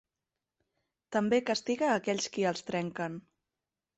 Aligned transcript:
També 1.15 1.39
castiga 1.51 1.91
aquells 1.97 2.31
qui 2.37 2.47
els 2.53 2.65
trenquen. 2.71 3.21